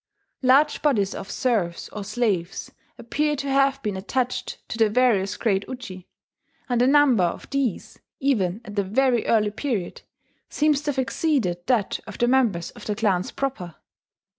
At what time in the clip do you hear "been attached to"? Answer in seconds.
3.83-4.79